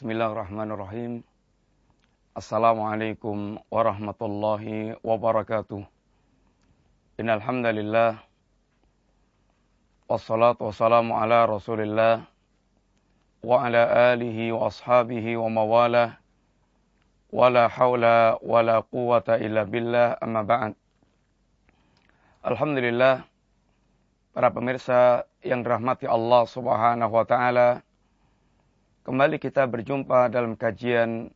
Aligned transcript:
Bismillahirrahmanirrahim. 0.00 1.20
Assalamualaikum 2.32 3.60
warahmatullahi 3.68 4.96
wabarakatuh. 5.04 5.84
Innal 7.20 7.44
hamdalillah 7.44 8.16
wassalatu 10.08 10.72
wassalamu 10.72 11.20
ala 11.20 11.44
Rasulillah 11.44 12.24
wa 13.44 13.60
ala 13.60 14.16
alihi 14.16 14.56
wa 14.56 14.72
ashabihi 14.72 15.36
wa 15.36 15.52
mawalah 15.52 16.16
wala 17.28 17.68
haula 17.68 18.40
wala 18.40 18.80
quwata 18.80 19.36
illa 19.36 19.68
billah 19.68 20.16
amma 20.24 20.40
ba'd. 20.40 20.72
Alhamdulillah 22.40 23.28
para 24.32 24.48
pemirsa 24.48 25.28
yang 25.44 25.60
dirahmati 25.60 26.08
Allah 26.08 26.48
Subhanahu 26.48 27.12
wa 27.12 27.28
taala 27.28 27.84
Kembali 29.10 29.42
kita 29.42 29.66
berjumpa 29.66 30.30
dalam 30.30 30.54
kajian 30.54 31.34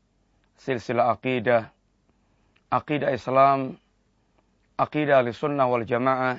silsilah 0.55 1.11
akidah, 1.11 1.75
akidah 2.71 3.11
Islam, 3.11 3.83
akidah 4.79 5.27
sunnah 5.35 5.67
wal 5.67 5.83
jamaah, 5.83 6.39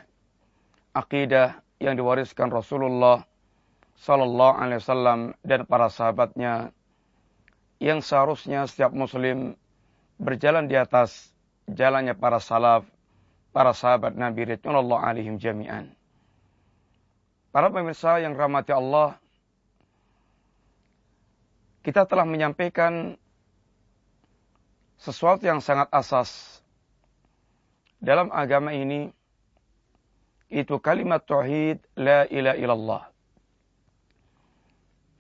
akidah 0.95 1.59
yang 1.83 1.99
diwariskan 1.99 2.47
Rasulullah 2.47 3.27
Sallallahu 3.99 4.55
Alaihi 4.63 4.79
Wasallam 4.79 5.35
dan 5.43 5.67
para 5.67 5.91
sahabatnya 5.91 6.71
yang 7.83 7.99
seharusnya 7.99 8.63
setiap 8.63 8.95
muslim 8.95 9.59
berjalan 10.15 10.71
di 10.71 10.79
atas 10.79 11.35
jalannya 11.67 12.15
para 12.15 12.39
salaf, 12.39 12.87
para 13.51 13.75
sahabat 13.75 14.15
Nabi 14.15 14.55
Ridwanullah 14.55 15.03
alaihim 15.03 15.35
jami'an. 15.35 15.91
Para 17.51 17.67
pemirsa 17.67 18.23
yang 18.23 18.39
rahmati 18.39 18.71
Allah, 18.71 19.19
kita 21.85 22.09
telah 22.09 22.25
menyampaikan 22.25 23.13
sesuatu 24.97 25.45
yang 25.45 25.61
sangat 25.61 25.85
asas 25.93 26.57
dalam 28.01 28.33
agama 28.33 28.73
ini 28.73 29.13
itu 30.49 30.81
kalimat 30.81 31.21
tauhid 31.21 31.77
la 31.93 32.25
ilaha 32.25 32.57
illallah. 32.57 33.03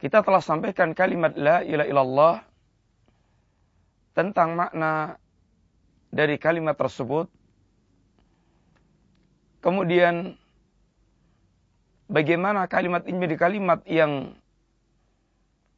Kita 0.01 0.25
telah 0.25 0.41
sampaikan 0.41 0.97
kalimat 0.97 1.37
la 1.37 1.61
ilaha 1.61 1.85
illallah 1.85 2.35
tentang 4.17 4.57
makna 4.57 5.21
dari 6.09 6.41
kalimat 6.41 6.73
tersebut. 6.73 7.29
Kemudian 9.61 10.33
bagaimana 12.09 12.65
kalimat 12.65 13.05
ini 13.05 13.21
menjadi 13.21 13.37
kalimat 13.37 13.85
yang 13.85 14.33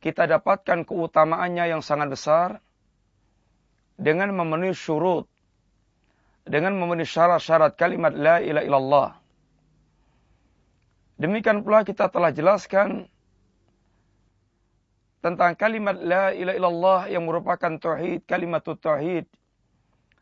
kita 0.07 0.23
dapatkan 0.23 0.87
keutamaannya 0.87 1.67
yang 1.67 1.83
sangat 1.83 2.15
besar 2.15 2.49
dengan 3.99 4.31
memenuhi 4.31 4.71
syurut, 4.71 5.27
dengan 6.47 6.79
memenuhi 6.79 7.03
syarat-syarat 7.03 7.75
kalimat 7.75 8.15
la 8.15 8.39
ilaha 8.39 8.63
illallah. 8.63 9.09
Demikian 11.19 11.59
pula 11.59 11.83
kita 11.83 12.07
telah 12.07 12.31
jelaskan 12.31 13.11
tentang 15.19 15.59
kalimat 15.59 15.99
la 15.99 16.31
ilaha 16.31 16.55
illallah 16.55 17.01
yang 17.11 17.27
merupakan 17.27 17.75
tauhid, 17.75 18.23
kalimat 18.23 18.63
tauhid. 18.63 19.27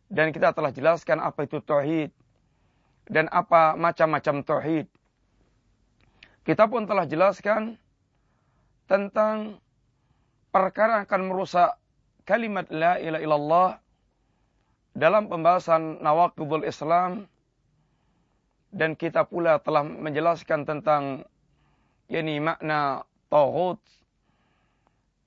Dan 0.09 0.33
kita 0.33 0.49
telah 0.49 0.73
jelaskan 0.73 1.21
apa 1.21 1.45
itu 1.45 1.61
tauhid 1.61 2.09
dan 3.05 3.29
apa 3.29 3.77
macam-macam 3.77 4.41
tauhid. 4.41 4.89
Kita 6.41 6.65
pun 6.65 6.89
telah 6.89 7.05
jelaskan 7.05 7.77
tentang 8.89 9.61
perkara 10.55 11.03
akan 11.03 11.21
merusak 11.27 11.75
kalimat 12.23 12.63
la 12.71 12.95
ilaha 12.95 13.19
illallah 13.19 13.69
dalam 14.95 15.27
pembahasan 15.27 15.99
nawaqidul 15.99 16.63
Islam. 16.63 17.27
Dan 18.75 18.95
kita 18.95 19.27
pula 19.27 19.59
telah 19.59 19.83
menjelaskan 19.87 20.67
tentang 20.67 21.23
yakni 22.11 22.39
makna 22.43 23.07
tauhid. 23.31 23.79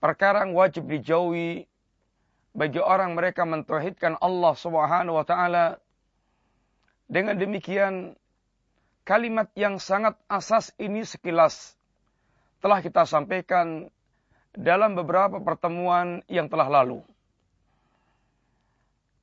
Perkara 0.01 0.45
yang 0.45 0.53
wajib 0.53 0.85
dijauhi 0.89 1.65
bagi 2.53 2.81
orang 2.81 3.17
mereka 3.17 3.49
mentauhidkan 3.49 4.21
Allah 4.21 4.53
Subhanahu 4.53 5.17
wa 5.17 5.25
taala. 5.25 5.81
Dengan 7.09 7.41
demikian 7.41 8.13
kalimat 9.09 9.49
yang 9.57 9.81
sangat 9.81 10.13
asas 10.29 10.77
ini 10.77 11.09
sekilas 11.09 11.73
telah 12.61 12.85
kita 12.85 13.09
sampaikan 13.09 13.89
dalam 14.59 14.99
beberapa 14.99 15.39
pertemuan 15.39 16.19
yang 16.27 16.51
telah 16.51 16.67
lalu. 16.67 16.99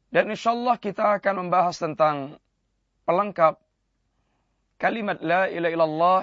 Dan 0.07 0.31
insya 0.31 0.55
Allah 0.55 0.79
kita 0.79 1.19
akan 1.19 1.43
membahas 1.43 1.75
tentang 1.75 2.39
pelengkap 3.03 3.59
kalimat 4.79 5.19
la 5.19 5.51
ilaha 5.51 5.73
illallah 5.75 6.21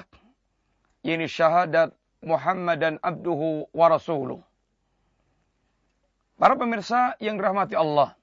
ini 1.04 1.28
syahadat 1.28 1.92
Muhammad 2.24 2.80
dan 2.80 2.94
abduhu 3.04 3.68
wa 3.68 3.86
rasuluh. 3.92 4.40
Para 6.40 6.56
pemirsa 6.56 7.12
yang 7.20 7.36
dirahmati 7.36 7.76
Allah. 7.76 8.16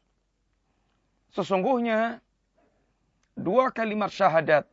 Sesungguhnya 1.38 2.18
dua 3.38 3.70
kalimat 3.70 4.10
syahadat. 4.10 4.66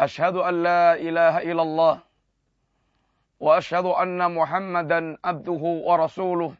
Asyhadu 0.00 0.40
an 0.40 0.54
la 0.64 0.96
ilaha 0.96 1.44
illallah 1.44 1.94
asyhadu 3.40 3.96
anna 3.96 4.28
Muhammadan 4.28 5.16
abduhu 5.24 5.88
rasuluh 5.88 6.52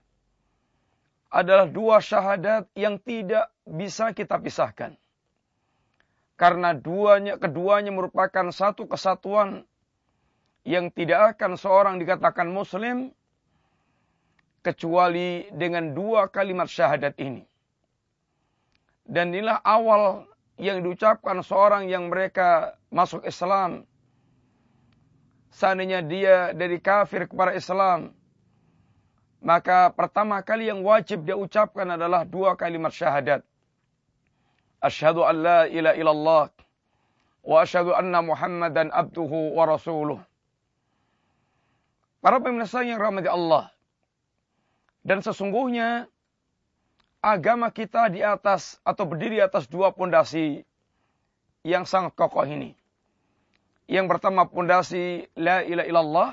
adalah 1.31 1.69
dua 1.69 2.01
syahadat 2.01 2.73
yang 2.75 2.99
tidak 2.99 3.53
bisa 3.69 4.11
kita 4.17 4.41
pisahkan. 4.41 4.97
Karena 6.35 6.73
duanya, 6.73 7.37
keduanya 7.37 7.93
merupakan 7.93 8.49
satu 8.49 8.89
kesatuan 8.89 9.69
yang 10.65 10.89
tidak 10.91 11.37
akan 11.37 11.61
seorang 11.61 11.95
dikatakan 12.01 12.49
muslim 12.49 13.13
kecuali 14.65 15.49
dengan 15.53 15.93
dua 15.93 16.33
kalimat 16.33 16.67
syahadat 16.67 17.15
ini. 17.21 17.45
Dan 19.05 19.37
inilah 19.37 19.61
awal 19.61 20.25
yang 20.61 20.81
diucapkan 20.85 21.41
seorang 21.45 21.89
yang 21.89 22.09
mereka 22.09 22.77
masuk 22.93 23.25
Islam 23.25 23.85
seandainya 25.51 26.01
dia 26.03 26.37
dari 26.55 26.79
kafir 26.79 27.27
kepada 27.27 27.55
Islam, 27.55 28.15
maka 29.41 29.91
pertama 29.91 30.41
kali 30.45 30.69
yang 30.69 30.85
wajib 30.85 31.25
dia 31.25 31.35
ucapkan 31.35 31.89
adalah 31.97 32.29
dua 32.29 32.55
kalimat 32.55 32.93
syahadat. 32.93 33.41
Asyhadu 34.81 35.25
an 35.25 35.37
la 35.45 35.61
ilaha 35.69 35.97
illallah 35.97 36.45
wa 37.45 37.57
asyhadu 37.61 37.93
anna 37.93 38.21
Muhammadan 38.25 38.89
abduhu 38.93 39.57
wa 39.57 39.65
rasuluh. 39.69 40.21
Para 42.21 42.37
pemirsa 42.41 42.85
yang 42.85 43.01
rahmati 43.01 43.29
Allah. 43.33 43.73
Dan 45.01 45.25
sesungguhnya 45.25 46.05
agama 47.25 47.73
kita 47.73 48.13
di 48.13 48.21
atas 48.21 48.77
atau 48.85 49.09
berdiri 49.09 49.41
atas 49.41 49.65
dua 49.69 49.93
pondasi 49.93 50.65
yang 51.65 51.89
sangat 51.89 52.13
kokoh 52.17 52.45
ini. 52.45 52.77
Yang 53.91 54.07
pertama 54.07 54.47
pondasi 54.47 55.27
la 55.35 55.67
ilaha 55.67 55.89
illallah. 55.91 56.31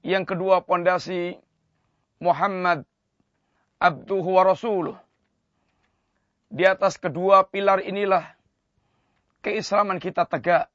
Yang 0.00 0.24
kedua 0.32 0.64
pondasi 0.64 1.36
Muhammad 2.24 2.88
abduhu 3.76 4.40
wa 4.40 4.48
rasuluh. 4.48 4.96
Di 6.48 6.64
atas 6.64 6.96
kedua 6.96 7.44
pilar 7.44 7.84
inilah 7.84 8.24
keislaman 9.44 10.00
kita 10.00 10.24
tegak. 10.24 10.72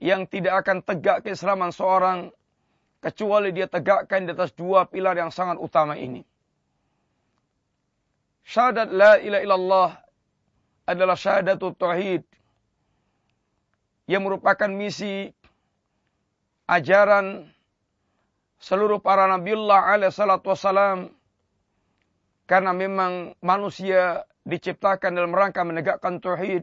Yang 0.00 0.32
tidak 0.32 0.64
akan 0.64 0.80
tegak 0.80 1.28
keislaman 1.28 1.68
seorang 1.68 2.32
kecuali 3.04 3.52
dia 3.52 3.68
tegakkan 3.68 4.24
di 4.24 4.32
atas 4.32 4.56
dua 4.56 4.88
pilar 4.88 5.20
yang 5.20 5.28
sangat 5.28 5.60
utama 5.60 6.00
ini. 6.00 6.24
Syahadat 8.48 8.88
la 8.88 9.20
ilaha 9.20 9.42
illallah 9.44 9.90
adalah 10.88 11.16
syahadatul 11.18 11.76
tauhid 11.76 12.24
yang 14.06 14.22
merupakan 14.22 14.70
misi 14.70 15.34
ajaran 16.70 17.50
seluruh 18.62 19.02
para 19.02 19.26
nabiullah 19.26 19.94
alaihi 19.94 20.14
salatu 20.14 20.54
wassalam. 20.54 21.10
Karena 22.46 22.70
memang 22.70 23.34
manusia 23.42 24.22
diciptakan 24.46 25.18
dalam 25.18 25.34
rangka 25.34 25.66
menegakkan 25.66 26.22
tauhid. 26.22 26.62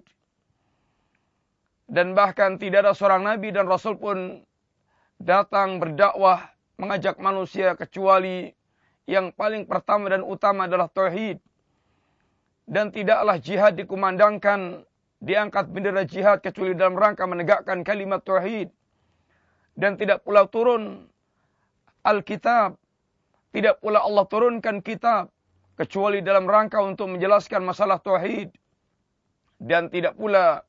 Dan 1.84 2.16
bahkan 2.16 2.56
tidak 2.56 2.88
ada 2.88 2.96
seorang 2.96 3.28
nabi 3.28 3.52
dan 3.52 3.68
rasul 3.68 4.00
pun 4.00 4.48
datang 5.20 5.84
berdakwah 5.84 6.56
mengajak 6.80 7.20
manusia 7.20 7.76
kecuali 7.76 8.56
yang 9.04 9.36
paling 9.36 9.68
pertama 9.68 10.08
dan 10.08 10.24
utama 10.24 10.72
adalah 10.72 10.88
tauhid. 10.88 11.44
Dan 12.64 12.96
tidaklah 12.96 13.36
jihad 13.44 13.76
dikumandangkan 13.76 14.88
diangkat 15.24 15.72
bendera 15.72 16.04
jihad 16.04 16.44
kecuali 16.44 16.76
dalam 16.76 17.00
rangka 17.00 17.24
menegakkan 17.24 17.88
kalimat 17.88 18.20
tauhid. 18.28 18.68
Dan 19.74 19.96
tidak 19.96 20.22
pula 20.28 20.46
turun 20.52 21.08
Alkitab. 22.04 22.76
Tidak 23.56 23.80
pula 23.80 24.04
Allah 24.04 24.26
turunkan 24.28 24.84
kitab 24.84 25.32
kecuali 25.80 26.20
dalam 26.20 26.44
rangka 26.46 26.84
untuk 26.84 27.16
menjelaskan 27.16 27.64
masalah 27.64 28.04
tauhid. 28.04 28.52
Dan 29.64 29.88
tidak 29.88 30.20
pula 30.20 30.60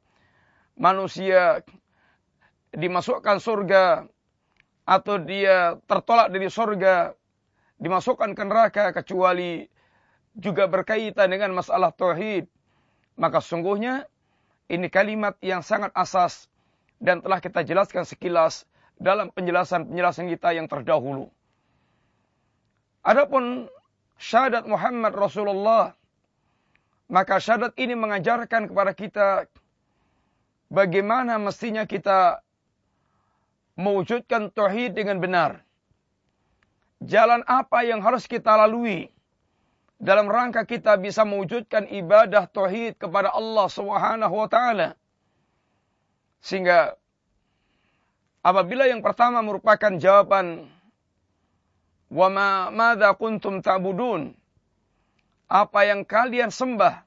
manusia 0.78 1.58
dimasukkan 2.70 3.42
surga 3.42 4.06
atau 4.84 5.16
dia 5.18 5.80
tertolak 5.88 6.28
dari 6.30 6.46
surga 6.46 7.16
dimasukkan 7.80 8.36
ke 8.36 8.42
neraka 8.44 8.84
kecuali 8.94 9.64
juga 10.36 10.70
berkaitan 10.70 11.32
dengan 11.32 11.58
masalah 11.58 11.90
tauhid. 11.90 12.46
Maka 13.18 13.38
sungguhnya 13.42 14.06
ini 14.68 14.88
kalimat 14.88 15.36
yang 15.44 15.60
sangat 15.60 15.92
asas 15.92 16.48
dan 16.96 17.20
telah 17.20 17.40
kita 17.40 17.60
jelaskan 17.66 18.08
sekilas 18.08 18.64
dalam 18.96 19.28
penjelasan-penjelasan 19.34 20.30
kita 20.32 20.56
yang 20.56 20.70
terdahulu. 20.70 21.28
Adapun 23.04 23.68
syahadat 24.16 24.64
Muhammad 24.64 25.12
Rasulullah, 25.12 25.92
maka 27.12 27.36
syahadat 27.36 27.76
ini 27.76 27.92
mengajarkan 27.92 28.72
kepada 28.72 28.92
kita 28.96 29.28
bagaimana 30.72 31.36
mestinya 31.36 31.84
kita 31.84 32.40
mewujudkan 33.76 34.48
tauhid 34.54 34.96
dengan 34.96 35.20
benar. 35.20 35.60
Jalan 37.04 37.44
apa 37.44 37.84
yang 37.84 38.00
harus 38.00 38.24
kita 38.24 38.56
lalui 38.56 39.12
dalam 40.04 40.28
rangka 40.28 40.68
kita 40.68 41.00
bisa 41.00 41.24
mewujudkan 41.24 41.88
ibadah 41.88 42.44
tauhid 42.44 43.00
kepada 43.00 43.32
Allah 43.32 43.66
Subhanahu 43.72 44.34
wa 44.36 44.48
taala. 44.52 45.00
Sehingga 46.44 46.92
apabila 48.44 48.84
yang 48.84 49.00
pertama 49.00 49.40
merupakan 49.40 49.96
jawaban 49.96 50.68
Wa 52.14 52.28
ma 52.30 52.70
madza 52.70 53.10
kuntum 53.18 53.58
ta'budun? 53.58 54.38
Apa 55.50 55.80
yang 55.82 56.06
kalian 56.06 56.54
sembah? 56.54 57.02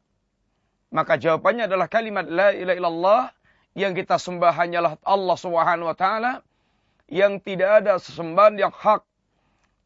Maka 0.91 1.15
jawabannya 1.15 1.71
adalah 1.71 1.87
kalimat 1.87 2.27
la 2.27 2.51
ilaha 2.51 2.75
illallah 2.75 3.21
yang 3.75 3.95
kita 3.95 4.19
sembah 4.19 4.51
hanyalah 4.51 4.99
Allah 5.07 5.37
Subhanahu 5.39 5.87
wa 5.87 5.97
taala 5.97 6.43
yang 7.07 7.39
tidak 7.39 7.83
ada 7.83 7.99
sesembahan 8.03 8.59
yang 8.59 8.71
hak, 8.75 9.03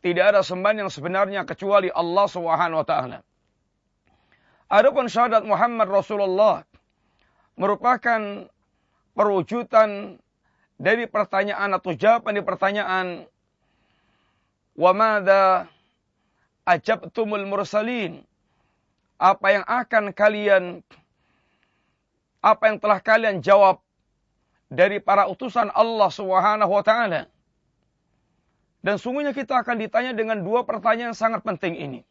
tidak 0.02 0.34
ada 0.34 0.42
sembahan 0.42 0.86
yang 0.86 0.92
sebenarnya 0.92 1.42
kecuali 1.46 1.94
Allah 1.94 2.26
Subhanahu 2.26 2.82
wa 2.82 2.88
taala. 2.88 3.20
Adapun 4.72 5.06
syahadat 5.06 5.46
Muhammad 5.46 5.88
Rasulullah 5.90 6.66
merupakan 7.56 8.50
perwujudan 9.14 10.18
dari 10.82 11.06
pertanyaan 11.06 11.78
atau 11.78 11.94
jawaban 11.94 12.34
di 12.34 12.42
pertanyaan 12.42 13.30
Wa 14.76 14.92
madza 14.96 15.68
ajabtumul 16.66 17.46
mursalin? 17.46 18.24
Apa 19.22 19.54
yang 19.54 19.66
akan 19.68 20.16
kalian 20.16 20.64
apa 22.42 22.64
yang 22.74 22.82
telah 22.82 22.98
kalian 22.98 23.38
jawab 23.46 23.78
dari 24.72 24.98
para 24.98 25.30
utusan 25.30 25.70
Allah 25.70 26.10
Subhanahu 26.10 26.72
wa 26.74 26.82
taala? 26.82 27.30
Dan 28.82 28.98
sungguhnya 28.98 29.34
kita 29.34 29.62
akan 29.62 29.78
ditanya 29.78 30.12
dengan 30.18 30.42
dua 30.42 30.66
pertanyaan 30.66 31.14
yang 31.14 31.18
sangat 31.18 31.46
penting 31.46 31.78
ini. 31.78 32.02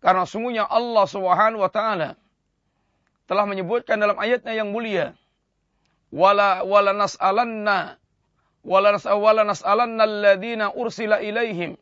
Karena 0.00 0.28
sungguhnya 0.28 0.68
Allah 0.68 1.04
Subhanahu 1.08 1.64
wa 1.64 1.72
taala 1.72 2.16
telah 3.24 3.44
menyebutkan 3.48 3.96
dalam 3.96 4.16
ayatnya 4.20 4.52
yang 4.52 4.72
mulia, 4.72 5.16
"Wala 6.12 6.64
wala 6.64 6.92
nas'alanna 6.92 8.00
wala 8.64 8.92
nas'alanna 9.44 10.04
alladhina 10.04 10.72
ursila 10.76 11.24
ilaihim 11.24 11.80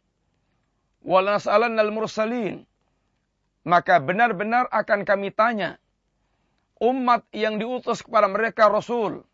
wala 1.02 1.38
nas'alanna 1.38 1.82
al-mursalin 1.82 2.62
maka 3.66 3.98
benar-benar 3.98 4.70
akan 4.70 5.02
kami 5.02 5.34
tanya 5.34 5.82
umat 6.78 7.26
yang 7.34 7.58
diutus 7.58 8.06
kepada 8.06 8.30
mereka 8.30 8.70
rasul 8.70 9.26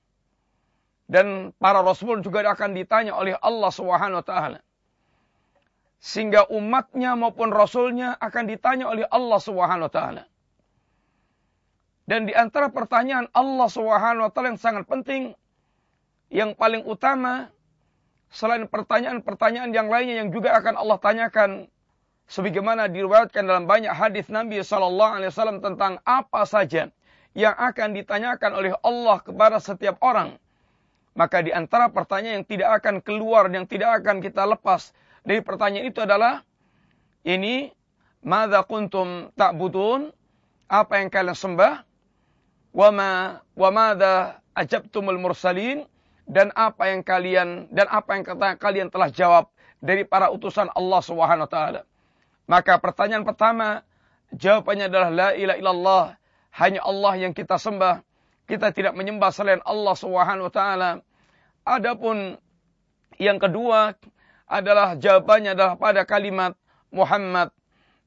dan 1.04 1.52
para 1.60 1.84
rasul 1.84 2.24
juga 2.24 2.44
akan 2.48 2.72
ditanya 2.72 3.12
oleh 3.12 3.36
Allah 3.44 3.70
Subhanahu 3.70 4.24
wa 4.24 4.26
taala. 4.26 4.60
Sehingga 6.00 6.48
umatnya 6.52 7.16
maupun 7.16 7.48
rasulnya 7.52 8.16
akan 8.20 8.44
ditanya 8.48 8.88
oleh 8.88 9.04
Allah 9.08 9.40
Subhanahu 9.40 9.88
wa 9.88 9.92
taala. 9.92 10.22
Dan 12.04 12.28
di 12.28 12.36
antara 12.36 12.68
pertanyaan 12.68 13.28
Allah 13.32 13.68
Subhanahu 13.68 14.28
wa 14.28 14.32
taala 14.32 14.52
yang 14.56 14.60
sangat 14.60 14.84
penting 14.84 15.32
yang 16.32 16.56
paling 16.56 16.84
utama 16.84 17.48
selain 18.32 18.66
pertanyaan-pertanyaan 18.66 19.70
yang 19.70 19.86
lainnya 19.86 20.24
yang 20.24 20.34
juga 20.34 20.56
akan 20.58 20.74
Allah 20.74 20.98
tanyakan 20.98 21.50
sebagaimana 22.26 22.90
diriwayatkan 22.90 23.44
dalam 23.44 23.68
banyak 23.68 23.92
hadis 23.92 24.26
Nabi 24.32 24.58
sallallahu 24.64 25.20
alaihi 25.20 25.30
wasallam 25.30 25.60
tentang 25.62 26.02
apa 26.02 26.42
saja 26.42 26.90
yang 27.36 27.54
akan 27.54 27.94
ditanyakan 27.94 28.50
oleh 28.56 28.72
Allah 28.82 29.22
kepada 29.22 29.62
setiap 29.62 30.00
orang 30.02 30.34
maka 31.14 31.40
di 31.40 31.54
antara 31.54 31.90
pertanyaan 31.90 32.42
yang 32.42 32.46
tidak 32.46 32.70
akan 32.82 32.98
keluar 33.00 33.46
yang 33.50 33.66
tidak 33.66 34.02
akan 34.02 34.18
kita 34.18 34.42
lepas 34.46 34.90
dari 35.22 35.40
pertanyaan 35.40 35.88
itu 35.88 36.02
adalah 36.02 36.42
ini 37.24 37.70
madza 38.20 38.66
kuntum 38.66 39.30
ta'budun 39.38 40.10
apa 40.68 41.00
yang 41.00 41.08
kalian 41.08 41.38
sembah 41.38 41.86
wa 42.74 42.88
ma 42.90 43.10
wa 43.54 43.68
madza 43.70 44.42
ajabtumul 44.58 45.18
mursalin 45.18 45.86
dan 46.24 46.50
apa 46.56 46.88
yang 46.88 47.04
kalian 47.04 47.68
dan 47.68 47.86
apa 47.92 48.16
yang 48.16 48.24
kata 48.24 48.56
kalian 48.56 48.88
telah 48.88 49.12
jawab 49.12 49.52
dari 49.84 50.08
para 50.08 50.32
utusan 50.32 50.72
Allah 50.72 51.00
Subhanahu 51.04 51.44
wa 51.44 51.50
taala. 51.52 51.80
Maka 52.48 52.80
pertanyaan 52.80 53.24
pertama 53.28 53.84
jawabannya 54.32 54.88
adalah 54.88 55.10
la 55.12 55.28
ilaha 55.36 55.58
illallah, 55.60 56.04
hanya 56.56 56.80
Allah 56.80 57.12
yang 57.20 57.36
kita 57.36 57.60
sembah. 57.60 58.00
Kita 58.44 58.70
tidak 58.76 58.92
menyembah 58.92 59.32
selain 59.32 59.60
Allah 59.64 59.94
Subhanahu 59.96 60.48
wa 60.48 60.54
taala. 60.54 60.90
Adapun 61.64 62.36
yang 63.16 63.40
kedua 63.40 63.96
adalah 64.44 65.00
jawabannya 65.00 65.56
adalah 65.56 65.74
pada 65.80 66.04
kalimat 66.04 66.52
Muhammad 66.92 67.48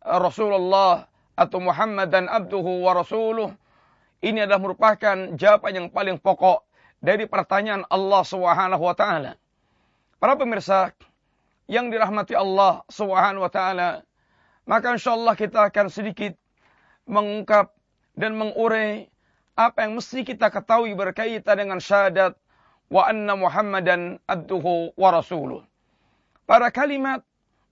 Rasulullah 0.06 1.10
atau 1.34 1.58
Muhammad 1.58 2.14
dan 2.14 2.30
abduhu 2.30 2.86
wa 2.86 2.94
rasuluh. 2.94 3.50
Ini 4.22 4.46
adalah 4.46 4.62
merupakan 4.62 5.18
jawaban 5.38 5.74
yang 5.74 5.88
paling 5.90 6.18
pokok 6.18 6.66
dari 7.02 7.30
pertanyaan 7.30 7.86
Allah 7.90 8.22
Subhanahu 8.26 8.82
wa 8.82 8.96
taala. 8.98 9.38
Para 10.18 10.34
pemirsa 10.34 10.94
yang 11.70 11.94
dirahmati 11.94 12.34
Allah 12.34 12.82
Subhanahu 12.90 13.46
wa 13.46 13.52
taala, 13.54 14.02
maka 14.66 14.98
insyaallah 14.98 15.38
kita 15.38 15.70
akan 15.70 15.94
sedikit 15.94 16.34
mengungkap 17.06 17.70
dan 18.18 18.34
mengurai 18.34 19.06
apa 19.58 19.90
yang 19.90 19.98
mesti 19.98 20.22
kita 20.22 20.54
ketahui 20.54 20.94
berkaitan 20.94 21.58
dengan 21.58 21.82
syahadat 21.82 22.38
wa 22.94 23.10
anna 23.10 23.34
Muhammadan 23.34 24.22
abduhu 24.30 24.94
wa 24.94 25.10
rasuluh. 25.10 25.66
Pada 26.46 26.70
kalimat 26.70 27.26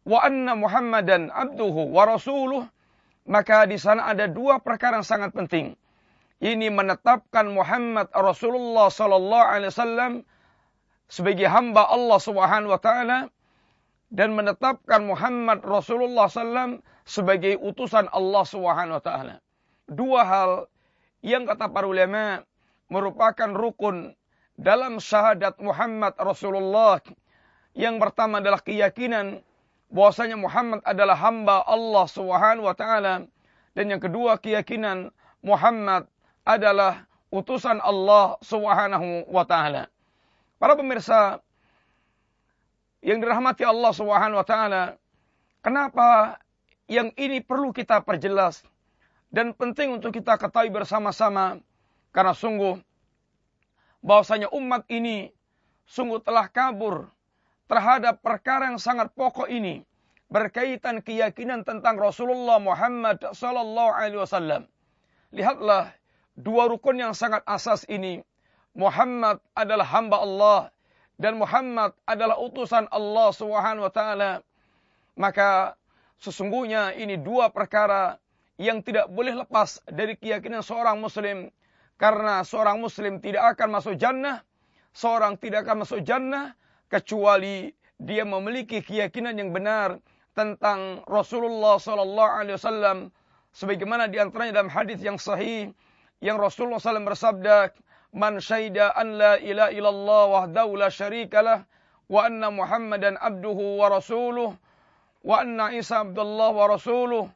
wa 0.04 0.20
anna 0.26 0.58
Muhammadan 0.58 1.30
abduhu 1.30 1.94
wa 1.94 2.04
rasuluh 2.10 2.66
maka 3.26 3.66
di 3.70 3.78
sana 3.78 4.10
ada 4.10 4.26
dua 4.26 4.58
perkara 4.62 5.02
yang 5.02 5.08
sangat 5.08 5.34
penting 5.34 5.78
ini 6.44 6.68
menetapkan 6.70 7.48
Muhammad 7.48 8.12
Rasulullah 8.12 8.92
sallallahu 8.92 9.46
alaihi 9.50 9.72
wasallam 9.72 10.14
sebagai 11.08 11.48
hamba 11.48 11.90
Allah 11.90 12.20
Subhanahu 12.22 12.74
wa 12.76 12.82
taala 12.82 13.30
dan 14.14 14.38
menetapkan 14.38 15.06
Muhammad 15.06 15.66
Rasulullah 15.66 16.30
sallam 16.30 16.86
sebagai 17.08 17.58
utusan 17.58 18.10
Allah 18.14 18.44
Subhanahu 18.46 19.02
wa 19.02 19.04
taala. 19.04 19.36
Dua 19.90 20.22
hal 20.26 20.52
yang 21.26 21.50
kata 21.50 21.74
para 21.74 21.90
ulama 21.90 22.46
merupakan 22.86 23.50
rukun 23.50 24.14
dalam 24.62 25.02
syahadat 25.02 25.58
Muhammad 25.58 26.14
Rasulullah. 26.22 27.02
Yang 27.74 27.98
pertama 27.98 28.38
adalah 28.38 28.62
keyakinan 28.62 29.42
bahwasanya 29.90 30.38
Muhammad 30.38 30.86
adalah 30.86 31.18
hamba 31.18 31.66
Allah 31.66 32.06
Subhanahu 32.06 32.70
wa 32.70 32.78
taala 32.78 33.26
dan 33.74 33.86
yang 33.90 33.98
kedua 33.98 34.38
keyakinan 34.38 35.10
Muhammad 35.42 36.06
adalah 36.46 37.10
utusan 37.34 37.82
Allah 37.82 38.38
Subhanahu 38.46 39.26
wa 39.26 39.44
taala. 39.50 39.90
Para 40.62 40.78
pemirsa 40.78 41.42
yang 43.02 43.18
dirahmati 43.18 43.66
Allah 43.66 43.92
Subhanahu 43.92 44.40
wa 44.40 44.48
taala, 44.48 44.84
kenapa 45.66 46.38
yang 46.86 47.10
ini 47.18 47.42
perlu 47.42 47.74
kita 47.74 48.06
perjelas 48.06 48.62
dan 49.34 49.54
penting 49.54 49.96
untuk 49.96 50.14
kita 50.14 50.38
ketahui 50.38 50.70
bersama-sama 50.74 51.62
karena 52.12 52.34
sungguh 52.34 52.80
bahwasanya 54.06 54.54
umat 54.54 54.86
ini 54.88 55.34
sungguh 55.90 56.22
telah 56.22 56.50
kabur 56.50 57.10
terhadap 57.66 58.22
perkara 58.22 58.70
yang 58.70 58.82
sangat 58.82 59.10
pokok 59.18 59.50
ini 59.50 59.82
berkaitan 60.30 61.02
keyakinan 61.02 61.66
tentang 61.66 61.98
Rasulullah 61.98 62.58
Muhammad 62.58 63.22
sallallahu 63.22 63.92
alaihi 63.94 64.22
wasallam. 64.22 64.66
Lihatlah 65.34 65.94
dua 66.38 66.70
rukun 66.70 67.02
yang 67.02 67.14
sangat 67.14 67.46
asas 67.46 67.86
ini. 67.90 68.22
Muhammad 68.76 69.40
adalah 69.56 69.88
hamba 69.88 70.18
Allah 70.20 70.60
dan 71.16 71.40
Muhammad 71.40 71.96
adalah 72.04 72.36
utusan 72.44 72.92
Allah 72.92 73.32
Subhanahu 73.32 73.88
wa 73.88 73.94
taala. 73.94 74.32
Maka 75.16 75.80
sesungguhnya 76.20 76.92
ini 77.00 77.16
dua 77.16 77.48
perkara 77.56 78.20
yang 78.56 78.80
tidak 78.84 79.12
boleh 79.12 79.36
lepas 79.36 79.84
dari 79.88 80.16
keyakinan 80.16 80.64
seorang 80.64 81.00
muslim. 81.00 81.52
Karena 81.96 82.44
seorang 82.44 82.80
muslim 82.80 83.24
tidak 83.24 83.56
akan 83.56 83.80
masuk 83.80 83.96
jannah. 83.96 84.44
Seorang 84.96 85.40
tidak 85.40 85.68
akan 85.68 85.84
masuk 85.84 86.04
jannah 86.04 86.56
kecuali 86.88 87.72
dia 88.00 88.28
memiliki 88.28 88.84
keyakinan 88.84 89.40
yang 89.40 89.56
benar 89.56 90.00
tentang 90.36 91.04
Rasulullah 91.08 91.80
sallallahu 91.80 92.32
alaihi 92.44 92.60
wasallam 92.60 92.98
sebagaimana 93.56 94.12
di 94.12 94.20
antaranya 94.20 94.60
dalam 94.60 94.72
hadis 94.72 95.00
yang 95.00 95.16
sahih 95.16 95.72
yang 96.20 96.36
Rasulullah 96.36 96.80
SAW 96.80 97.08
bersabda 97.08 97.72
man 98.12 98.44
syaida 98.44 98.92
an 98.96 99.16
la 99.16 99.40
ilaha 99.40 99.72
illallah 99.72 100.24
wahdahu 100.28 100.76
la 100.76 100.92
syarikalah 100.92 101.64
wa 102.12 102.20
anna 102.28 102.52
muhammadan 102.52 103.16
abduhu 103.20 103.80
wa 103.80 103.88
rasuluh 103.92 104.52
wa 105.24 105.36
anna 105.40 105.72
isa 105.72 106.04
abdullah 106.04 106.52
wa 106.52 106.66
rasuluh 106.68 107.32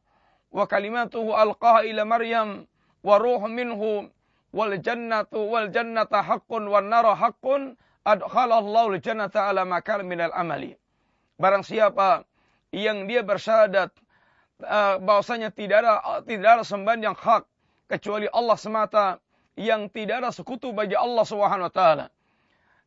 wa 0.52 0.66
kalimatuhu 0.68 1.34
alqaha 1.34 1.86
ila 1.86 2.06
maryam 2.06 2.66
wa 3.04 3.16
ruh 3.18 3.42
minhu 3.48 4.10
wal 4.54 4.74
jannatu 4.82 5.40
wal 5.50 5.70
jannata 5.70 6.26
haqqun 6.26 6.68
wan 6.68 6.90
nara 6.90 7.16
haqqun 7.16 7.78
adkhalallahu 8.06 8.98
al 8.98 9.00
jannata 9.00 9.50
ala 9.50 9.66
makal 9.66 10.02
amali 10.02 10.74
barang 11.40 11.64
siapa 11.64 12.26
yang 12.74 13.06
dia 13.10 13.22
bersyahadat 13.22 13.94
uh, 14.66 14.98
bahwasanya 15.02 15.54
tidak 15.54 15.86
ada 15.86 16.22
tidak 16.26 16.50
ada 16.60 16.64
sembahan 16.66 17.02
yang 17.02 17.16
hak 17.16 17.46
kecuali 17.90 18.30
Allah 18.30 18.58
semata 18.60 19.06
yang 19.60 19.92
tidak 19.92 20.24
ada 20.24 20.32
sekutu 20.32 20.72
bagi 20.72 20.96
Allah 20.96 21.26
Subhanahu 21.28 21.68
wa 21.68 21.74
taala. 21.74 22.06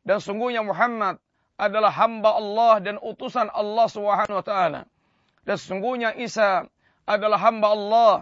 Dan 0.01 0.17
sungguhnya 0.17 0.65
Muhammad 0.65 1.21
adalah 1.59 1.93
hamba 1.93 2.33
Allah 2.33 2.73
dan 2.81 2.95
utusan 2.97 3.51
Allah 3.53 3.85
Subhanahu 3.85 4.41
wa 4.41 4.45
taala. 4.45 4.81
Dan 5.45 5.57
sungguhnya 5.59 6.17
Isa 6.17 6.65
adalah 7.07 7.39
hamba 7.39 7.67
Allah 7.73 8.13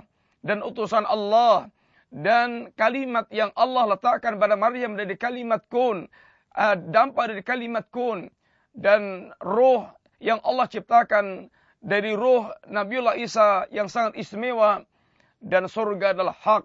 dan 0.41 0.65
utusan 0.65 1.05
Allah 1.05 1.69
dan 2.11 2.73
kalimat 2.75 3.29
yang 3.31 3.53
Allah 3.55 3.95
letakkan 3.95 4.35
pada 4.35 4.59
Maryam 4.59 4.99
dari 4.99 5.15
kalimat 5.15 5.63
kun, 5.71 6.11
uh, 6.57 6.75
dampak 6.75 7.31
dari 7.31 7.43
kalimat 7.45 7.87
kun 7.93 8.27
dan 8.75 9.31
roh 9.39 9.87
yang 10.19 10.41
Allah 10.43 10.67
ciptakan 10.67 11.47
dari 11.81 12.13
roh 12.13 12.51
Nabiullah 12.67 13.17
Isa 13.17 13.65
yang 13.71 13.87
sangat 13.87 14.19
istimewa 14.19 14.83
dan 15.41 15.65
surga 15.65 16.13
adalah 16.13 16.35
hak 16.35 16.63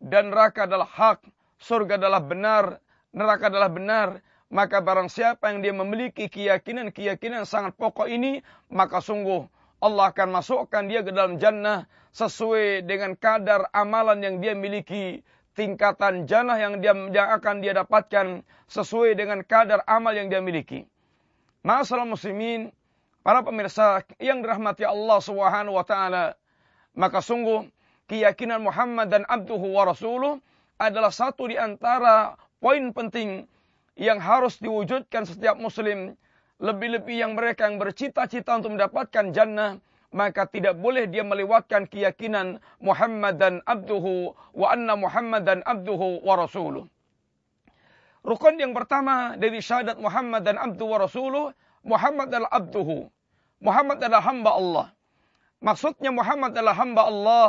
dan 0.00 0.32
neraka 0.32 0.64
adalah 0.64 0.88
hak, 0.88 1.20
surga 1.60 2.00
adalah 2.00 2.24
benar, 2.24 2.80
neraka 3.12 3.52
adalah 3.52 3.68
benar, 3.68 4.08
maka 4.48 4.80
barang 4.80 5.12
siapa 5.12 5.52
yang 5.52 5.60
dia 5.60 5.76
memiliki 5.76 6.26
keyakinan-keyakinan 6.26 7.44
sangat 7.44 7.76
pokok 7.76 8.08
ini, 8.08 8.40
maka 8.72 9.04
sungguh 9.04 9.44
Allah 9.80 10.12
akan 10.12 10.28
masukkan 10.32 10.84
dia 10.84 11.00
ke 11.00 11.10
dalam 11.12 11.40
jannah 11.40 11.88
sesuai 12.12 12.84
dengan 12.84 13.16
kadar 13.16 13.68
amalan 13.72 14.20
yang 14.20 14.36
dia 14.40 14.52
miliki, 14.52 15.24
tingkatan 15.56 16.28
jannah 16.28 16.60
yang 16.60 16.84
dia 16.84 16.92
yang 16.92 17.28
akan 17.40 17.64
dia 17.64 17.72
dapatkan 17.72 18.44
sesuai 18.68 19.16
dengan 19.16 19.40
kadar 19.42 19.80
amal 19.88 20.12
yang 20.12 20.28
dia 20.28 20.44
miliki. 20.44 20.84
Masalah 21.64 22.04
muslimin, 22.04 22.72
Para 23.20 23.44
pemirsa 23.44 24.00
yang 24.16 24.40
dirahmati 24.40 24.80
Allah 24.80 25.20
Subhanahu 25.20 25.76
wa 25.76 25.84
taala, 25.84 26.32
maka 26.96 27.20
sungguh 27.20 27.68
keyakinan 28.08 28.64
Muhammad 28.64 29.12
dan 29.12 29.28
abduhu 29.28 29.76
wa 29.76 29.84
rasuluh 29.84 30.40
adalah 30.80 31.12
satu 31.12 31.44
di 31.44 31.60
antara 31.60 32.40
poin 32.64 32.88
penting 32.96 33.44
yang 34.00 34.16
harus 34.16 34.56
diwujudkan 34.56 35.28
setiap 35.28 35.60
muslim 35.60 36.16
lebih-lebih 36.60 37.16
yang 37.16 37.32
mereka 37.32 37.66
yang 37.66 37.80
bercita-cita 37.80 38.60
untuk 38.60 38.76
mendapatkan 38.76 39.32
jannah 39.32 39.80
maka 40.10 40.46
tidak 40.50 40.74
boleh 40.78 41.06
dia 41.06 41.22
melewatkan 41.22 41.86
keyakinan 41.86 42.58
Muhammad 42.82 43.38
dan 43.38 43.62
abduhu 43.62 44.34
wa 44.54 44.66
anna 44.74 44.98
Muhammad 44.98 45.46
dan 45.46 45.62
abduhu 45.62 46.18
wa 46.26 46.34
rasuluh. 46.34 46.84
Rukun 48.20 48.60
yang 48.60 48.76
pertama 48.76 49.38
dari 49.38 49.62
syahadat 49.62 49.96
Muhammad 49.96 50.42
dan 50.44 50.58
abduhu 50.58 50.90
wa 50.92 50.98
rasuluh 51.06 51.46
Muhammad 51.86 52.28
adalah 52.28 52.50
abduhu. 52.52 53.08
Muhammad 53.62 53.96
adalah 54.02 54.22
hamba 54.24 54.50
Allah. 54.52 54.86
Maksudnya 55.62 56.10
Muhammad 56.12 56.52
adalah 56.52 56.74
hamba 56.76 57.02
Allah. 57.06 57.48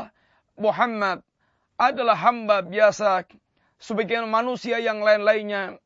Muhammad 0.56 1.18
adalah 1.76 2.16
hamba 2.16 2.62
biasa 2.62 3.26
sebagian 3.82 4.30
manusia 4.30 4.78
yang 4.78 5.02
lain-lainnya. 5.02 5.82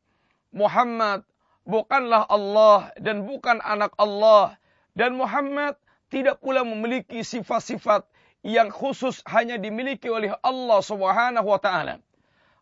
Muhammad 0.51 1.23
bukanlah 1.65 2.29
Allah 2.29 2.93
dan 3.01 3.25
bukan 3.25 3.59
anak 3.65 3.91
Allah. 3.99 4.55
Dan 4.95 5.19
Muhammad 5.19 5.75
tidak 6.07 6.39
pula 6.39 6.63
memiliki 6.63 7.19
sifat-sifat 7.19 8.07
yang 8.45 8.71
khusus 8.71 9.19
hanya 9.27 9.59
dimiliki 9.59 10.07
oleh 10.07 10.31
Allah 10.39 10.79
Subhanahu 10.79 11.49
wa 11.49 11.59
taala. 11.59 11.99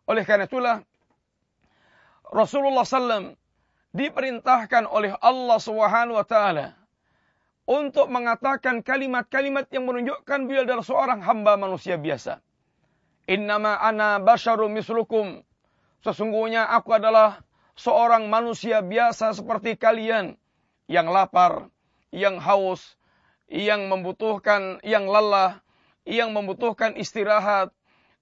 Oleh 0.08 0.24
karena 0.26 0.48
itulah 0.48 0.82
Rasulullah 2.32 2.82
SAW 2.82 3.38
diperintahkan 3.94 4.90
oleh 4.90 5.14
Allah 5.22 5.58
Subhanahu 5.60 6.18
wa 6.18 6.26
taala 6.26 6.74
untuk 7.64 8.10
mengatakan 8.10 8.82
kalimat-kalimat 8.84 9.68
yang 9.70 9.86
menunjukkan 9.88 10.38
beliau 10.48 10.64
adalah 10.66 10.84
seorang 10.84 11.20
hamba 11.22 11.54
manusia 11.56 11.94
biasa. 12.00 12.40
Innama 13.24 13.80
ana 13.80 14.20
basyarum 14.20 14.68
mislukum. 14.68 15.40
Sesungguhnya 16.04 16.68
aku 16.68 16.92
adalah 16.92 17.40
seorang 17.74 18.30
manusia 18.30 18.80
biasa 18.82 19.34
seperti 19.34 19.74
kalian 19.74 20.38
yang 20.86 21.10
lapar, 21.10 21.70
yang 22.14 22.38
haus, 22.38 22.98
yang 23.50 23.90
membutuhkan, 23.90 24.78
yang 24.86 25.10
lelah, 25.10 25.62
yang 26.06 26.30
membutuhkan 26.30 26.94
istirahat, 26.94 27.74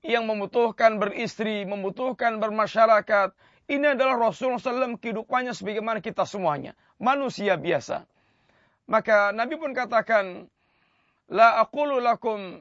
yang 0.03 0.27
membutuhkan 0.27 0.99
beristri, 0.99 1.63
membutuhkan 1.63 2.43
bermasyarakat, 2.43 3.35
ini 3.71 3.95
adalah 3.95 4.19
Rasulullah 4.19 4.59
SAW 4.59 4.99
kehidupannya 4.99 5.55
sebagaimana 5.55 6.03
kita 6.03 6.27
semuanya. 6.27 6.75
Manusia 6.99 7.55
biasa. 7.55 8.05
Maka 8.91 9.31
Nabi 9.31 9.55
pun 9.57 9.71
katakan, 9.73 10.51
La 11.31 11.63
aqulu 11.63 12.03
lakum 12.03 12.61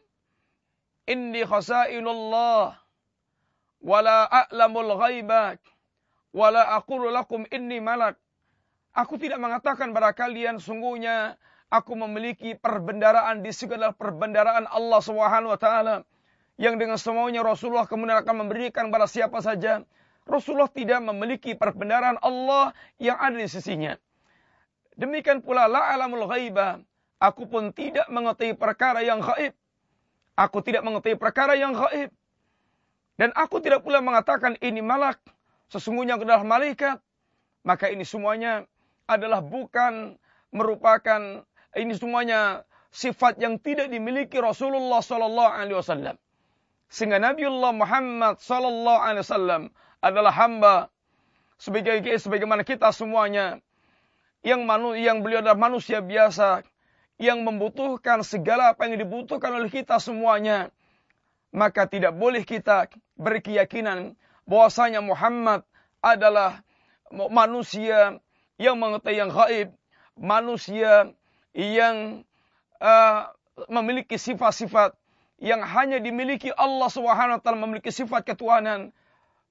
inni 1.10 1.42
khasainullah 1.44 2.78
wala 3.82 4.18
a'lamul 4.30 4.96
ghaibak 5.02 5.60
wala 6.32 6.76
aqulu 6.76 7.12
lakum 7.12 7.44
inni 7.52 7.80
malak. 7.80 8.20
Aku 8.92 9.16
tidak 9.16 9.40
mengatakan 9.40 9.96
pada 9.96 10.12
kalian 10.12 10.60
sungguhnya 10.60 11.40
aku 11.72 11.96
memiliki 11.96 12.60
perbendaraan 12.60 13.40
di 13.40 13.56
segala 13.56 13.96
perbendaraan 13.96 14.68
Allah 14.68 15.00
Subhanahu 15.00 15.56
wa 15.56 15.60
taala 15.60 15.96
yang 16.60 16.76
dengan 16.76 17.00
semuanya 17.00 17.42
Rasulullah 17.42 17.88
kemudian 17.88 18.20
akan 18.20 18.48
memberikan 18.48 18.92
pada 18.92 19.08
siapa 19.08 19.40
saja. 19.40 19.84
Rasulullah 20.28 20.70
tidak 20.70 21.02
memiliki 21.02 21.58
perbendaharaan 21.58 22.22
Allah 22.22 22.76
yang 23.02 23.18
ada 23.18 23.34
di 23.34 23.50
sisinya. 23.50 23.98
Demikian 24.94 25.42
pula 25.42 25.66
la 25.66 25.96
alamul 25.96 26.30
ghaibah. 26.30 26.84
Aku 27.18 27.50
pun 27.50 27.74
tidak 27.74 28.06
mengetahui 28.10 28.54
perkara 28.54 29.02
yang 29.02 29.22
gaib. 29.22 29.54
Aku 30.38 30.62
tidak 30.62 30.86
mengetahui 30.86 31.18
perkara 31.18 31.58
yang 31.58 31.74
gaib. 31.74 32.14
Dan 33.18 33.34
aku 33.34 33.62
tidak 33.62 33.82
pula 33.82 34.02
mengatakan 34.02 34.58
ini 34.62 34.82
malak. 34.82 35.18
Sesungguhnya 35.72 36.20
adalah 36.20 36.44
malaikat. 36.44 37.00
Maka 37.64 37.88
ini 37.88 38.04
semuanya 38.04 38.68
adalah 39.08 39.40
bukan 39.40 40.20
merupakan 40.52 41.46
ini 41.78 41.94
semuanya 41.96 42.68
sifat 42.92 43.40
yang 43.40 43.56
tidak 43.56 43.88
dimiliki 43.88 44.36
Rasulullah 44.44 45.00
sallallahu 45.00 45.52
alaihi 45.56 45.78
wasallam. 45.80 46.16
Sehingga 46.92 47.24
Nabiullah 47.24 47.72
Muhammad 47.72 48.44
sallallahu 48.44 49.00
alaihi 49.00 49.24
wasallam 49.24 49.62
adalah 50.04 50.34
hamba 50.36 50.76
sebagai 51.56 52.04
sebagaimana 52.20 52.68
kita 52.68 52.92
semuanya 52.92 53.64
yang 54.42 54.66
manu, 54.66 54.98
yang 54.98 55.22
beliau 55.22 55.40
adalah 55.40 55.56
manusia 55.56 56.02
biasa 56.02 56.66
yang 57.22 57.46
membutuhkan 57.46 58.26
segala 58.26 58.74
apa 58.74 58.90
yang 58.90 58.98
dibutuhkan 58.98 59.54
oleh 59.54 59.70
kita 59.70 60.02
semuanya 60.02 60.74
maka 61.54 61.86
tidak 61.86 62.18
boleh 62.18 62.42
kita 62.42 62.90
berkeyakinan 63.14 64.18
bahwasanya 64.46 65.02
Muhammad 65.04 65.66
adalah 66.02 66.66
manusia 67.12 68.18
yang 68.58 68.78
mengetahui 68.78 69.18
yang 69.18 69.32
gaib, 69.34 69.70
manusia 70.18 71.12
yang 71.54 72.24
uh, 72.80 73.30
memiliki 73.68 74.16
sifat-sifat 74.16 74.96
yang 75.42 75.66
hanya 75.66 75.98
dimiliki 75.98 76.54
Allah 76.54 76.88
Subhanahu 76.88 77.42
wa 77.42 77.42
taala 77.42 77.60
memiliki 77.66 77.90
sifat 77.90 78.24
ketuhanan 78.30 78.94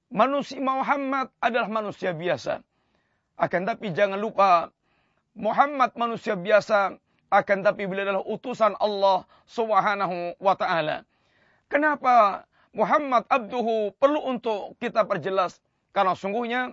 manusia 0.07 0.59
Muhammad 0.59 1.27
adalah 1.43 1.67
manusia 1.67 2.15
biasa. 2.15 2.63
Akan 3.35 3.67
tapi 3.67 3.91
jangan 3.91 4.19
lupa 4.19 4.71
Muhammad 5.35 5.95
manusia 5.95 6.35
biasa 6.35 6.95
akan 7.31 7.57
tapi 7.63 7.87
beliau 7.87 8.11
adalah 8.11 8.25
utusan 8.27 8.75
Allah 8.79 9.23
Subhanahu 9.47 10.35
wa 10.39 10.55
taala. 10.55 11.07
Kenapa 11.71 12.43
Muhammad 12.71 13.27
abduhu 13.27 13.91
perlu 13.99 14.23
untuk 14.31 14.79
kita 14.79 15.03
perjelas? 15.03 15.59
Karena 15.91 16.15
sungguhnya 16.15 16.71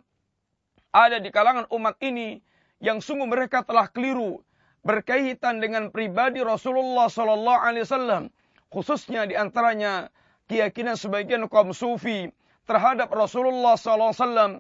ada 0.95 1.19
di 1.19 1.29
kalangan 1.35 1.67
umat 1.75 1.99
ini 1.99 2.39
yang 2.79 3.03
sungguh 3.03 3.27
mereka 3.27 3.67
telah 3.67 3.91
keliru 3.91 4.39
berkaitan 4.87 5.59
dengan 5.59 5.91
pribadi 5.91 6.39
Rasulullah 6.41 7.11
sallallahu 7.11 7.61
alaihi 7.61 7.83
wasallam, 7.83 8.23
khususnya 8.71 9.27
di 9.27 9.35
antaranya 9.35 10.07
keyakinan 10.47 10.95
sebagian 10.95 11.51
kaum 11.51 11.75
sufi 11.75 12.31
terhadap 12.65 13.11
Rasulullah 13.11 13.75
sallallahu 13.75 14.15
alaihi 14.15 14.23
wasallam 14.23 14.53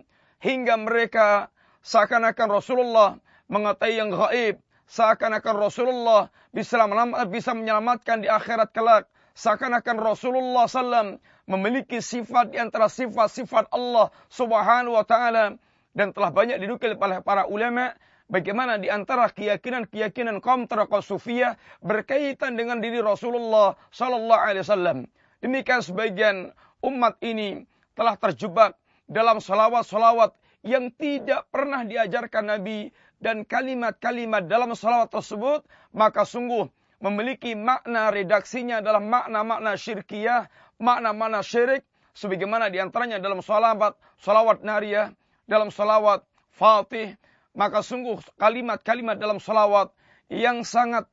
hingga 0.42 0.74
mereka 0.74 1.54
seakan-akan 1.86 2.48
Rasulullah 2.50 3.08
mengetahui 3.46 3.94
yang 3.94 4.10
gaib, 4.10 4.58
seakan-akan 4.90 5.54
Rasulullah 5.54 6.22
bisa 6.50 7.54
menyelamatkan 7.54 8.20
di 8.20 8.28
akhirat 8.28 8.74
kelak, 8.74 9.06
seakan-akan 9.38 10.02
Rasulullah 10.02 10.66
SAW 10.66 11.22
memiliki 11.46 12.02
sifat 12.02 12.50
di 12.50 12.58
antara 12.58 12.90
sifat-sifat 12.90 13.70
Allah 13.70 14.10
Subhanahu 14.26 14.98
wa 14.98 15.06
taala 15.06 15.54
dan 15.94 16.10
telah 16.10 16.34
banyak 16.34 16.58
didukil 16.58 16.98
oleh 16.98 17.22
para 17.22 17.46
ulama 17.46 17.94
bagaimana 18.26 18.82
di 18.82 18.90
antara 18.90 19.30
keyakinan-keyakinan 19.30 20.42
kaum 20.42 20.66
terakhir 20.66 21.06
sufiyah 21.06 21.54
berkaitan 21.78 22.58
dengan 22.58 22.82
diri 22.82 22.98
Rasulullah 22.98 23.78
sallallahu 23.94 24.42
alaihi 24.42 24.66
wasallam. 24.66 24.98
Demikian 25.38 25.86
sebagian 25.86 26.36
umat 26.82 27.14
ini 27.22 27.62
telah 27.94 28.18
terjebak 28.18 28.74
dalam 29.06 29.38
salawat-salawat 29.38 30.34
yang 30.66 30.90
tidak 30.98 31.46
pernah 31.54 31.86
diajarkan 31.86 32.58
Nabi 32.58 32.90
dan 33.22 33.46
kalimat-kalimat 33.46 34.50
dalam 34.50 34.74
salawat 34.74 35.14
tersebut 35.14 35.62
maka 35.94 36.26
sungguh 36.26 36.66
memiliki 36.98 37.54
makna 37.54 38.10
redaksinya 38.10 38.82
dalam 38.82 39.06
makna-makna 39.06 39.78
syirkiyah, 39.78 40.50
makna-makna 40.82 41.42
syirik 41.46 41.86
sebagaimana 42.14 42.66
di 42.70 42.82
antaranya 42.82 43.22
dalam 43.22 43.38
salawat, 43.38 43.94
salawat 44.18 44.66
nariyah, 44.66 45.14
dalam 45.46 45.70
salawat 45.70 46.26
fatih, 46.50 47.14
maka 47.54 47.82
sungguh 47.82 48.18
kalimat-kalimat 48.38 49.14
dalam 49.18 49.38
salawat 49.38 49.94
yang 50.26 50.66
sangat 50.66 51.06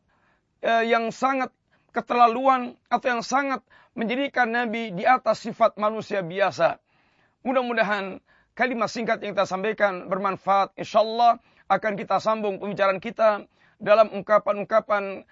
eh, 0.66 0.90
yang 0.90 1.14
sangat 1.14 1.54
keterlaluan 1.94 2.76
atau 2.90 3.08
yang 3.08 3.24
sangat 3.24 3.62
menjadikan 3.96 4.52
Nabi 4.52 4.92
di 4.92 5.08
atas 5.08 5.46
sifat 5.46 5.80
manusia 5.80 6.20
biasa. 6.20 6.82
Mudah-mudahan 7.46 8.20
kalimat 8.58 8.92
singkat 8.92 9.24
yang 9.24 9.38
kita 9.38 9.48
sampaikan 9.48 10.12
bermanfaat. 10.12 10.76
InsyaAllah 10.76 11.40
akan 11.72 11.94
kita 11.96 12.20
sambung 12.20 12.60
pembicaraan 12.60 13.00
kita 13.00 13.48
dalam 13.80 14.12
ungkapan-ungkapan 14.12 15.24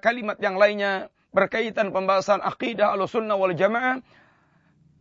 kalimat 0.00 0.36
yang 0.42 0.60
lainnya 0.60 1.08
berkaitan 1.32 1.94
pembahasan 1.94 2.42
akidah 2.42 2.92
al-sunnah 2.92 3.38
wal 3.38 3.54
jamaah 3.54 4.02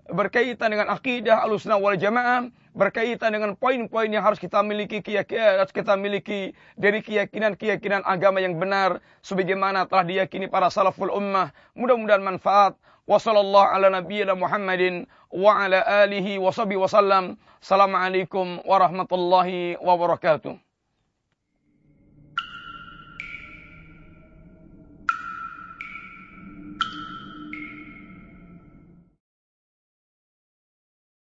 berkaitan 0.09 0.73
dengan 0.73 0.89
akidah 0.89 1.43
al-sunnah 1.45 1.77
wal 1.77 1.97
jamaah 1.97 2.49
berkaitan 2.77 3.33
dengan 3.33 3.57
poin-poin 3.57 4.07
yang 4.07 4.21
harus 4.21 4.37
kita 4.37 4.61
miliki 4.61 5.01
harus 5.33 5.73
kita 5.73 5.97
miliki 5.97 6.53
dari 6.77 7.01
keyakinan-keyakinan 7.01 8.05
agama 8.05 8.39
yang 8.39 8.55
benar 8.55 9.01
sebagaimana 9.25 9.89
telah 9.89 10.05
diyakini 10.05 10.47
para 10.47 10.69
salaful 10.69 11.11
ummah. 11.11 11.51
Mudah-mudahan 11.73 12.21
manfaat. 12.21 12.77
Wa 13.09 13.17
sallallahu 13.17 13.73
ala 13.73 14.37
Muhammadin 14.37 15.09
wa 15.33 15.65
ala 15.65 15.81
alihi 16.05 16.37
wa 16.37 16.53
sahbihi 16.53 16.77
wasallam 16.77 17.41
assalamualaikum 17.57 18.61
warahmatullahi 18.61 19.81
wabarakatuh 19.81 20.68